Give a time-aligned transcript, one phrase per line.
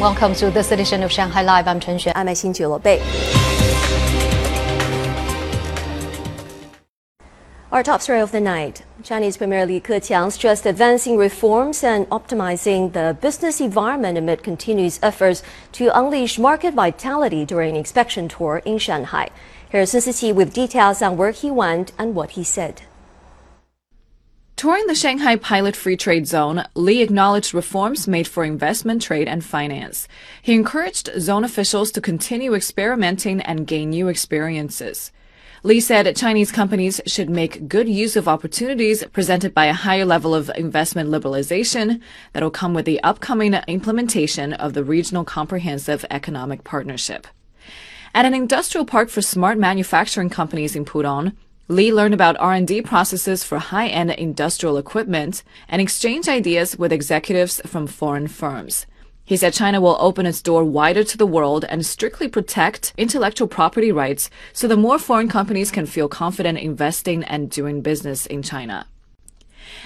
[0.00, 1.68] Welcome to this edition of Shanghai Live.
[1.68, 2.12] I'm Chen Xuan.
[2.14, 3.02] I'm Xin Bei.
[7.70, 8.82] Our top story of the night.
[9.02, 15.42] Chinese Premier Li Keqiang stressed advancing reforms and optimizing the business environment amid continuous efforts
[15.72, 19.28] to unleash market vitality during an inspection tour in Shanghai.
[19.68, 22.80] Here's Sun Siqi with details on where he went and what he said.
[24.60, 29.42] Touring the Shanghai Pilot Free Trade Zone, Li acknowledged reforms made for investment, trade, and
[29.42, 30.06] finance.
[30.42, 35.12] He encouraged zone officials to continue experimenting and gain new experiences.
[35.62, 40.34] Li said Chinese companies should make good use of opportunities presented by a higher level
[40.34, 41.98] of investment liberalization
[42.34, 47.26] that will come with the upcoming implementation of the Regional Comprehensive Economic Partnership.
[48.14, 51.34] At an industrial park for smart manufacturing companies in Pudong,
[51.70, 57.86] Li learned about R&D processes for high-end industrial equipment and exchanged ideas with executives from
[57.86, 58.86] foreign firms.
[59.24, 63.46] He said China will open its door wider to the world and strictly protect intellectual
[63.46, 68.42] property rights so that more foreign companies can feel confident investing and doing business in
[68.42, 68.88] China.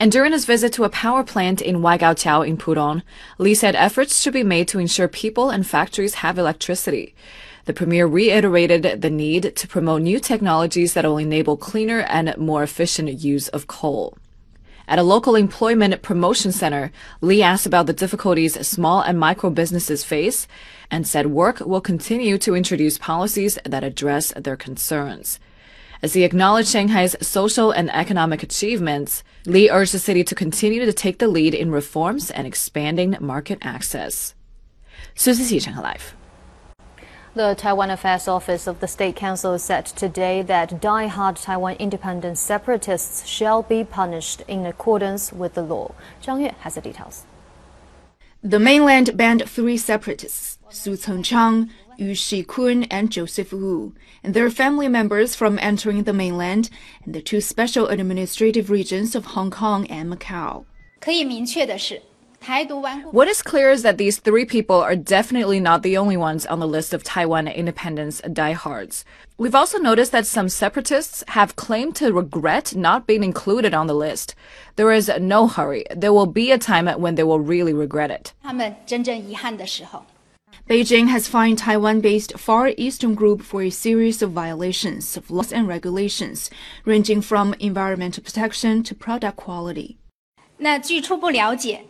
[0.00, 3.02] And during his visit to a power plant in Waigaoqiao in Pudong,
[3.36, 7.14] Li said efforts should be made to ensure people and factories have electricity.
[7.66, 12.62] The premier reiterated the need to promote new technologies that will enable cleaner and more
[12.62, 14.16] efficient use of coal.
[14.88, 20.04] At a local employment promotion center, Li asked about the difficulties small and micro businesses
[20.04, 20.46] face
[20.92, 25.40] and said work will continue to introduce policies that address their concerns.
[26.02, 30.92] As he acknowledged Shanghai's social and economic achievements, Li urged the city to continue to
[30.92, 34.36] take the lead in reforms and expanding market access.
[35.16, 36.14] Sun Siqi Shanghai Live.
[37.35, 43.25] the Taiwan Affairs Office of the State Council said today that die-hard Taiwan independent separatists
[43.25, 45.93] shall be punished in accordance with the law.
[46.21, 47.25] Zhang Yue has the details.
[48.43, 53.93] The mainland banned three separatists, Su Chengchang, Yu Shikun, and Joseph Wu,
[54.23, 56.69] and their family members from entering the mainland
[57.05, 60.65] and the two special administrative regions of Hong Kong and Macau.
[60.99, 62.01] 可以明确的是
[63.11, 66.59] ，what is clear is that these three people are definitely not the only ones on
[66.59, 69.05] the list of Taiwan independence diehards.
[69.37, 73.93] We've also noticed that some separatists have claimed to regret not being included on the
[73.93, 74.33] list.
[74.75, 75.85] There is no hurry.
[75.95, 78.33] There will be a time when they will really regret it.
[80.67, 85.51] Beijing has fined Taiwan based Far Eastern Group for a series of violations of laws
[85.51, 86.49] and regulations,
[86.85, 89.97] ranging from environmental protection to product quality.
[90.57, 91.83] 那据初步了解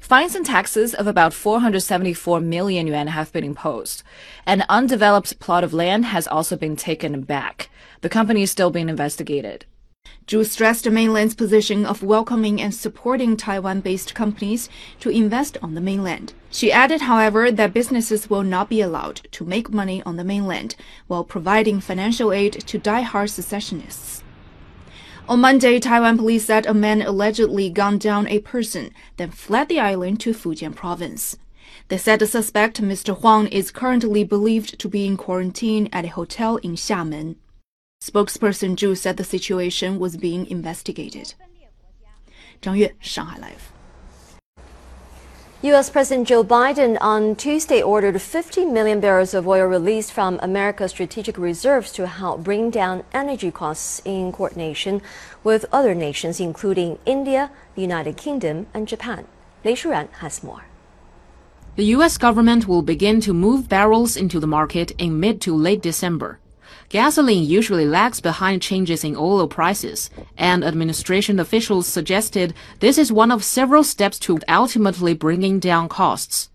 [0.00, 4.02] ，Fines and taxes of about 474 million yuan have been imposed.
[4.46, 7.70] An undeveloped plot of land has also been taken back.
[8.00, 9.66] The company is still being investigated.
[10.26, 14.68] Zhu stressed the mainland's position of welcoming and supporting Taiwan-based companies
[15.00, 16.34] to invest on the mainland.
[16.50, 20.76] She added, however, that businesses will not be allowed to make money on the mainland
[21.08, 24.22] while providing financial aid to die-hard secessionists.
[25.30, 29.78] On Monday, Taiwan police said a man allegedly gunned down a person, then fled the
[29.78, 31.36] island to Fujian province.
[31.86, 33.16] They said the suspect, Mr.
[33.16, 37.36] Huang, is currently believed to be in quarantine at a hotel in Xiamen.
[38.02, 41.34] Spokesperson Zhu said the situation was being investigated.
[42.60, 43.79] 张悦，上海 Live。
[45.62, 45.90] U.S.
[45.90, 51.36] President Joe Biden on Tuesday ordered 50 million barrels of oil released from America's strategic
[51.36, 55.02] reserves to help bring down energy costs in coordination
[55.44, 59.26] with other nations, including India, the United Kingdom, and Japan.
[59.62, 60.64] Lei Shuran has more.
[61.76, 62.16] The U.S.
[62.16, 66.39] government will begin to move barrels into the market in mid to late December.
[66.88, 73.30] Gasoline usually lags behind changes in oil prices, and administration officials suggested this is one
[73.30, 76.50] of several steps to ultimately bringing down costs.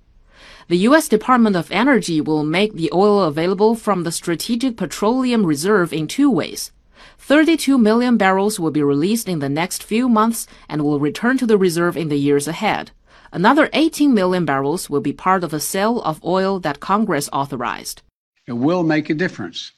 [0.67, 1.07] The U.S.
[1.07, 6.29] Department of Energy will make the oil available from the Strategic Petroleum Reserve in two
[6.31, 6.71] ways.
[7.19, 11.45] 32 million barrels will be released in the next few months and will return to
[11.45, 12.91] the reserve in the years ahead.
[13.31, 18.01] Another 18 million barrels will be part of a sale of oil that Congress authorized.
[18.47, 19.71] It will make a difference.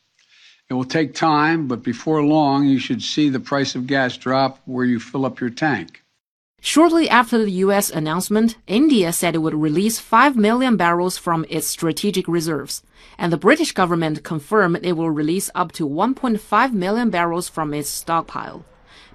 [0.69, 4.60] It will take time, but before long, you should see the price of gas drop
[4.66, 6.04] where you fill up your tank.
[6.60, 7.90] Shortly after the U.S.
[7.90, 12.84] announcement, India said it would release 5 million barrels from its strategic reserves,
[13.18, 17.88] and the British government confirmed it will release up to 1.5 million barrels from its
[17.88, 18.66] stockpile.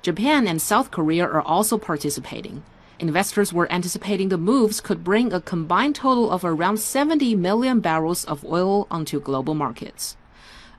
[0.01, 2.63] Japan and South Korea are also participating.
[2.99, 8.25] Investors were anticipating the moves could bring a combined total of around 70 million barrels
[8.25, 10.17] of oil onto global markets.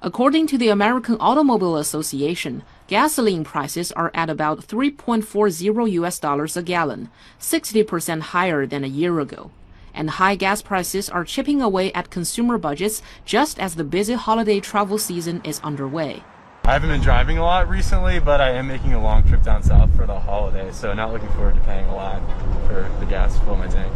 [0.05, 6.61] According to the American Automobile Association, gasoline prices are at about 3.40 US dollars a
[6.61, 7.09] gallon,
[7.39, 9.51] 60% higher than a year ago.
[9.95, 14.59] and high gas prices are chipping away at consumer budgets just as the busy holiday
[14.59, 16.21] travel season is underway.
[16.65, 19.63] I haven't been driving a lot recently, but I am making a long trip down
[19.63, 22.19] south for the holiday, so not looking forward to paying a lot
[22.67, 23.93] for the gas to fill my tank.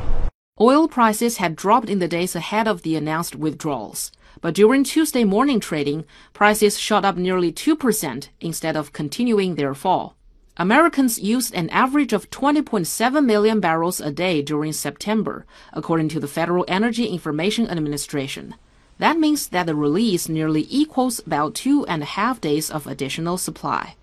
[0.62, 4.12] Oil prices had dropped in the days ahead of the announced withdrawals.
[4.41, 10.17] But during Tuesday morning trading, prices shot up nearly 2% instead of continuing their fall.
[10.57, 16.29] Americans used an average of 20.7 million barrels a day during September, according to the
[16.29, 18.55] Federal Energy Information Administration.
[18.99, 23.39] That means that the release nearly equals about two and a half days of additional
[23.39, 23.97] supply.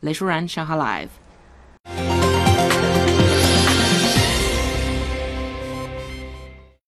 [0.00, 1.08] 雷舒然，上海 Live。